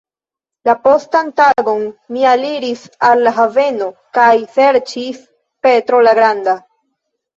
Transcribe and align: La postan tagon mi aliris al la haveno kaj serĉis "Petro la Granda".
La 0.67 0.73
postan 0.85 1.27
tagon 1.41 1.83
mi 2.15 2.25
aliris 2.31 2.85
al 3.09 3.21
la 3.27 3.35
haveno 3.41 3.91
kaj 4.19 4.27
serĉis 4.57 5.21
"Petro 5.67 6.01
la 6.09 6.17
Granda". 6.23 6.57